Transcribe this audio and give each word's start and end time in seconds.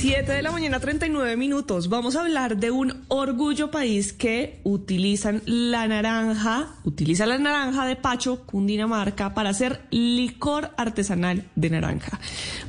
7 0.00 0.32
de 0.32 0.40
la 0.40 0.50
mañana, 0.50 0.80
39 0.80 1.36
minutos. 1.36 1.90
Vamos 1.90 2.16
a 2.16 2.22
hablar 2.22 2.56
de 2.56 2.70
un 2.70 3.04
orgullo 3.08 3.70
país 3.70 4.14
que 4.14 4.58
utilizan 4.64 5.42
la 5.44 5.86
naranja, 5.88 6.76
utiliza 6.84 7.26
la 7.26 7.36
naranja 7.36 7.84
de 7.84 7.96
Pacho, 7.96 8.46
Cundinamarca, 8.46 9.34
para 9.34 9.50
hacer 9.50 9.82
licor 9.90 10.70
artesanal 10.78 11.44
de 11.54 11.68
naranja. 11.68 12.18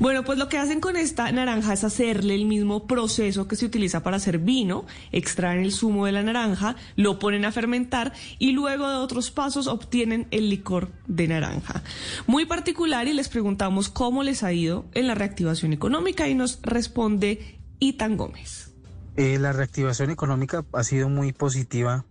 Bueno, 0.01 0.25
pues 0.25 0.37
lo 0.39 0.49
que 0.49 0.57
hacen 0.57 0.81
con 0.81 0.97
esta 0.97 1.31
naranja 1.31 1.71
es 1.71 1.85
hacerle 1.85 2.35
el 2.35 2.47
mismo 2.47 2.85
proceso 2.85 3.47
que 3.47 3.55
se 3.55 3.65
utiliza 3.65 4.03
para 4.03 4.17
hacer 4.17 4.37
vino, 4.37 4.85
extraen 5.13 5.63
el 5.63 5.71
zumo 5.71 6.07
de 6.07 6.11
la 6.11 6.23
naranja, 6.23 6.75
lo 6.97 7.17
ponen 7.17 7.45
a 7.45 7.53
fermentar 7.53 8.11
y 8.39 8.51
luego 8.51 8.89
de 8.89 8.97
otros 8.97 9.31
pasos 9.31 9.67
obtienen 9.67 10.27
el 10.31 10.49
licor 10.49 10.91
de 11.07 11.29
naranja. 11.29 11.81
Muy 12.27 12.45
particular 12.45 13.07
y 13.07 13.13
les 13.13 13.29
preguntamos 13.29 13.87
cómo 13.87 14.21
les 14.21 14.43
ha 14.43 14.51
ido 14.51 14.83
en 14.95 15.07
la 15.07 15.15
reactivación 15.15 15.71
económica 15.71 16.27
y 16.27 16.35
nos 16.35 16.59
responde 16.61 17.20
de 17.21 17.61
Itan 17.79 18.17
Gómez. 18.17 18.73
Eh, 19.15 19.39
la 19.39 19.53
reactivación 19.53 20.09
económica 20.09 20.65
ha 20.73 20.83
sido 20.83 21.07
muy 21.07 21.31
positiva 21.31 22.05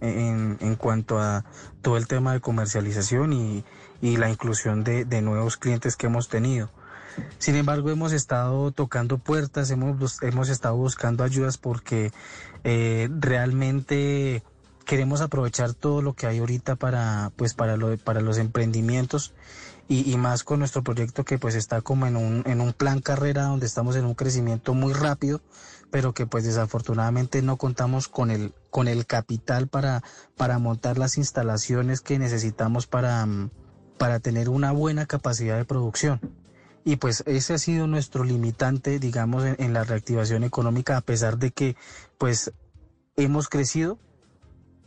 en, 0.00 0.76
cuanto 0.76 1.18
a 1.18 1.44
todo 1.80 1.96
el 1.96 2.06
tema 2.06 2.32
de 2.32 2.40
comercialización 2.40 3.32
y, 3.32 3.64
la 4.00 4.28
inclusión 4.30 4.84
de, 4.84 5.22
nuevos 5.22 5.56
clientes 5.56 5.96
que 5.96 6.06
hemos 6.06 6.28
tenido. 6.28 6.70
Sin 7.38 7.56
embargo, 7.56 7.90
hemos 7.90 8.12
estado 8.12 8.72
tocando 8.72 9.18
puertas, 9.18 9.70
hemos, 9.70 10.22
hemos 10.22 10.48
estado 10.48 10.76
buscando 10.76 11.24
ayudas 11.24 11.56
porque 11.56 12.12
eh, 12.62 13.08
realmente 13.18 14.42
queremos 14.86 15.20
aprovechar 15.20 15.74
todo 15.74 16.00
lo 16.00 16.14
que 16.14 16.26
hay 16.26 16.38
ahorita 16.38 16.76
para, 16.76 17.32
pues, 17.36 17.52
para, 17.52 17.76
lo, 17.76 17.98
para 17.98 18.20
los 18.20 18.38
emprendimientos 18.38 19.34
y, 19.88 20.16
más 20.16 20.42
con 20.42 20.58
nuestro 20.58 20.82
proyecto 20.82 21.24
que 21.24 21.38
pues 21.38 21.54
está 21.54 21.80
como 21.80 22.06
en 22.06 22.16
un, 22.16 22.42
en 22.46 22.60
un 22.60 22.72
plan 22.72 23.00
carrera 23.00 23.44
donde 23.44 23.66
estamos 23.66 23.94
en 23.94 24.04
un 24.04 24.14
crecimiento 24.14 24.74
muy 24.74 24.92
rápido, 24.92 25.40
pero 25.92 26.12
que 26.12 26.26
pues 26.26 26.44
desafortunadamente 26.44 27.40
no 27.40 27.56
contamos 27.56 28.08
con 28.08 28.32
el, 28.32 28.52
con 28.70 28.88
el 28.88 29.06
capital 29.06 29.68
para, 29.68 30.02
para 30.36 30.58
montar 30.58 30.98
las 30.98 31.18
instalaciones 31.18 32.00
que 32.00 32.18
necesitamos 32.18 32.88
para, 32.88 33.28
para 33.96 34.18
tener 34.18 34.48
una 34.48 34.72
buena 34.72 35.06
capacidad 35.06 35.56
de 35.56 35.64
producción. 35.64 36.20
Y 36.84 36.96
pues 36.96 37.22
ese 37.26 37.54
ha 37.54 37.58
sido 37.58 37.86
nuestro 37.86 38.24
limitante, 38.24 38.98
digamos, 38.98 39.44
en, 39.44 39.56
en 39.58 39.72
la 39.72 39.84
reactivación 39.84 40.42
económica, 40.42 40.96
a 40.96 41.00
pesar 41.00 41.38
de 41.38 41.52
que 41.52 41.76
pues 42.18 42.52
hemos 43.16 43.48
crecido, 43.48 43.98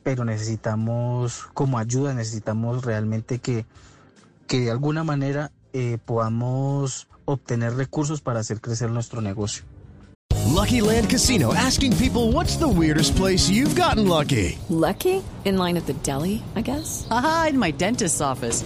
pero 0.04 0.26
necesitamos 0.26 1.48
como 1.54 1.78
ayuda, 1.78 2.14
necesitamos 2.14 2.84
realmente 2.84 3.40
que 3.40 3.66
que 4.50 4.60
de 4.60 4.72
alguna 4.72 5.04
manera 5.04 5.52
eh, 5.74 6.00
podamos 6.04 7.08
obtener 7.26 7.76
recursos 7.76 8.20
para 8.20 8.40
hacer 8.40 8.60
crecer 8.60 8.90
nuestro 8.90 9.22
negocio. 9.22 9.64
Lucky 10.48 10.82
Land 10.82 11.10
Casino 11.10 11.54
asking 11.54 11.96
people 11.98 12.32
what's 12.34 12.58
the 12.58 12.68
weirdest 12.68 13.16
place 13.16 13.50
you've 13.50 13.80
gotten 13.80 14.08
lucky? 14.08 14.58
Lucky? 14.70 15.24
In 15.46 15.58
line 15.58 15.78
at 15.78 15.86
the 15.86 15.94
deli, 16.04 16.42
I 16.56 16.62
guess. 16.62 17.08
Aha, 17.12 17.48
in 17.52 17.60
my 17.60 17.72
dentist's 17.72 18.20
office. 18.20 18.66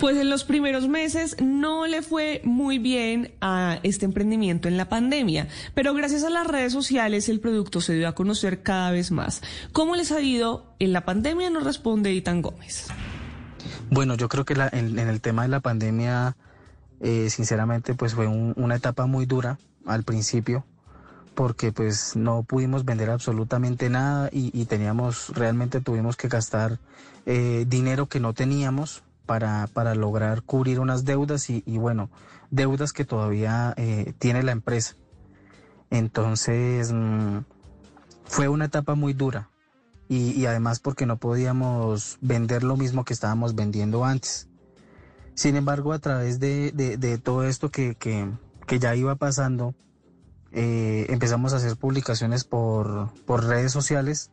Pues 0.00 0.16
en 0.16 0.30
los 0.30 0.44
primeros 0.44 0.88
meses 0.88 1.36
no 1.42 1.86
le 1.86 2.00
fue 2.00 2.40
muy 2.42 2.78
bien 2.78 3.34
a 3.42 3.80
este 3.82 4.06
emprendimiento 4.06 4.66
en 4.66 4.78
la 4.78 4.88
pandemia, 4.88 5.46
pero 5.74 5.92
gracias 5.92 6.24
a 6.24 6.30
las 6.30 6.46
redes 6.46 6.72
sociales 6.72 7.28
el 7.28 7.38
producto 7.38 7.82
se 7.82 7.92
dio 7.92 8.08
a 8.08 8.14
conocer 8.14 8.62
cada 8.62 8.90
vez 8.92 9.10
más. 9.10 9.42
¿Cómo 9.72 9.96
les 9.96 10.10
ha 10.10 10.22
ido 10.22 10.74
en 10.78 10.94
la 10.94 11.04
pandemia? 11.04 11.50
Nos 11.50 11.64
responde 11.64 12.14
Itan 12.14 12.40
Gómez. 12.40 12.86
Bueno, 13.90 14.14
yo 14.14 14.30
creo 14.30 14.46
que 14.46 14.54
la, 14.54 14.70
en, 14.72 14.98
el 14.98 15.20
tema 15.20 15.42
de 15.42 15.48
la 15.48 15.60
pandemia, 15.60 16.34
eh, 17.02 17.28
sinceramente, 17.28 17.92
pues 17.92 18.14
fue 18.14 18.26
un, 18.26 18.54
una 18.56 18.76
etapa 18.76 19.04
muy 19.04 19.26
dura 19.26 19.58
al 19.84 20.04
principio, 20.04 20.64
porque 21.34 21.72
pues 21.72 22.16
no 22.16 22.42
pudimos 22.44 22.86
vender 22.86 23.10
absolutamente 23.10 23.90
nada 23.90 24.30
y, 24.32 24.50
y 24.58 24.64
teníamos, 24.64 25.28
realmente 25.34 25.82
tuvimos 25.82 26.16
que 26.16 26.28
gastar 26.28 26.78
eh, 27.26 27.66
dinero 27.68 28.06
que 28.06 28.18
no 28.18 28.32
teníamos 28.32 29.02
para, 29.30 29.68
para 29.68 29.94
lograr 29.94 30.42
cubrir 30.42 30.80
unas 30.80 31.04
deudas 31.04 31.50
y, 31.50 31.62
bueno, 31.78 32.10
deudas 32.50 32.92
que 32.92 33.04
todavía 33.04 33.72
eh, 33.76 34.12
tiene 34.18 34.42
la 34.42 34.50
empresa. 34.50 34.96
Entonces, 35.88 36.90
mmm, 36.92 37.42
fue 38.24 38.48
una 38.48 38.64
etapa 38.64 38.96
muy 38.96 39.12
dura 39.12 39.48
y, 40.08 40.44
además 40.46 40.80
porque 40.80 41.06
no 41.06 41.18
podíamos 41.18 42.18
vender 42.20 42.64
lo 42.64 42.76
mismo 42.76 43.04
que 43.04 43.12
estábamos 43.12 43.54
vendiendo 43.54 44.04
antes. 44.04 44.48
Sin 45.34 45.54
embargo, 45.54 45.92
a 45.92 46.00
través 46.00 46.40
de, 46.40 46.72
de, 46.72 46.96
de 46.96 47.18
todo 47.18 47.44
esto 47.44 47.70
que, 47.70 47.94
que, 47.94 48.28
que, 48.66 48.80
ya 48.80 48.96
iba 48.96 49.14
pasando, 49.14 49.76
eh, 50.50 51.06
empezamos 51.08 51.52
a 51.52 51.58
hacer 51.58 51.76
publicaciones 51.76 52.42
por, 52.42 53.14
por 53.26 53.44
redes 53.44 53.70
sociales 53.70 54.32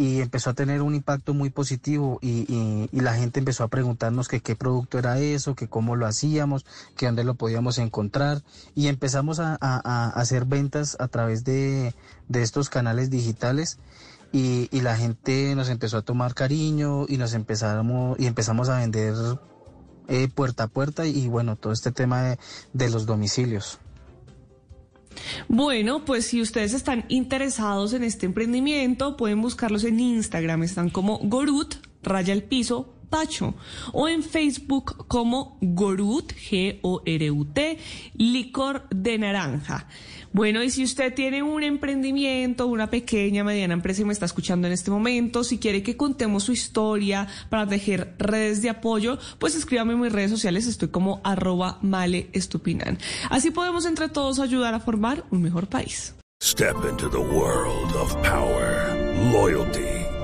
y 0.00 0.22
empezó 0.22 0.48
a 0.48 0.54
tener 0.54 0.80
un 0.80 0.94
impacto 0.94 1.34
muy 1.34 1.50
positivo 1.50 2.18
y, 2.22 2.50
y, 2.50 2.88
y, 2.90 3.00
la 3.00 3.12
gente 3.12 3.38
empezó 3.38 3.64
a 3.64 3.68
preguntarnos 3.68 4.28
que 4.28 4.40
qué 4.40 4.56
producto 4.56 4.98
era 4.98 5.18
eso, 5.18 5.54
que 5.54 5.68
cómo 5.68 5.94
lo 5.94 6.06
hacíamos, 6.06 6.64
que 6.96 7.04
dónde 7.04 7.22
lo 7.22 7.34
podíamos 7.34 7.76
encontrar 7.76 8.42
y 8.74 8.86
empezamos 8.86 9.40
a, 9.40 9.58
a, 9.60 9.78
a 9.84 10.08
hacer 10.08 10.46
ventas 10.46 10.96
a 11.00 11.08
través 11.08 11.44
de, 11.44 11.94
de 12.28 12.40
estos 12.40 12.70
canales 12.70 13.10
digitales 13.10 13.78
y, 14.32 14.70
y, 14.72 14.80
la 14.80 14.96
gente 14.96 15.54
nos 15.54 15.68
empezó 15.68 15.98
a 15.98 16.02
tomar 16.02 16.32
cariño 16.32 17.04
y 17.06 17.18
nos 17.18 17.34
empezamos 17.34 18.18
y 18.18 18.24
empezamos 18.24 18.70
a 18.70 18.78
vender 18.78 19.12
eh, 20.08 20.28
puerta 20.34 20.62
a 20.62 20.68
puerta 20.68 21.04
y 21.04 21.28
bueno 21.28 21.56
todo 21.56 21.74
este 21.74 21.92
tema 21.92 22.22
de, 22.22 22.38
de 22.72 22.88
los 22.88 23.04
domicilios. 23.04 23.80
Bueno, 25.48 26.04
pues 26.04 26.26
si 26.26 26.40
ustedes 26.40 26.74
están 26.74 27.04
interesados 27.08 27.92
en 27.92 28.04
este 28.04 28.26
emprendimiento, 28.26 29.16
pueden 29.16 29.42
buscarlos 29.42 29.84
en 29.84 30.00
Instagram, 30.00 30.62
están 30.62 30.90
como 30.90 31.18
Gorut, 31.18 31.74
raya 32.02 32.32
el 32.32 32.42
piso, 32.42 32.94
Pacho, 33.10 33.54
o 33.92 34.08
en 34.08 34.22
Facebook 34.22 35.06
como 35.08 35.58
Gorut, 35.60 36.32
G-O-R-U-T, 36.32 37.78
licor 38.14 38.88
de 38.90 39.18
naranja. 39.18 39.88
Bueno, 40.32 40.62
y 40.62 40.70
si 40.70 40.84
usted 40.84 41.12
tiene 41.12 41.42
un 41.42 41.64
emprendimiento, 41.64 42.68
una 42.68 42.88
pequeña, 42.88 43.42
mediana 43.42 43.74
empresa 43.74 44.02
y 44.02 44.04
me 44.04 44.12
está 44.12 44.26
escuchando 44.26 44.68
en 44.68 44.72
este 44.72 44.92
momento, 44.92 45.42
si 45.42 45.58
quiere 45.58 45.82
que 45.82 45.96
contemos 45.96 46.44
su 46.44 46.52
historia 46.52 47.26
para 47.48 47.66
tejer 47.66 48.14
redes 48.18 48.62
de 48.62 48.70
apoyo, 48.70 49.18
pues 49.40 49.56
escríbame 49.56 49.94
en 49.94 50.00
mis 50.00 50.12
redes 50.12 50.30
sociales, 50.30 50.68
estoy 50.68 50.88
como 50.88 51.20
arroba 51.24 51.78
male 51.82 52.30
estupinan. 52.32 52.98
Así 53.28 53.50
podemos 53.50 53.86
entre 53.86 54.08
todos 54.08 54.38
ayudar 54.38 54.74
a 54.74 54.80
formar 54.80 55.24
un 55.30 55.42
mejor 55.42 55.66
país. 55.66 56.14
Step 56.42 56.76
into 56.88 57.10
the 57.10 57.18
world 57.18 57.94
of 57.96 58.14
power, 58.22 58.96
loyalty. 59.32 59.89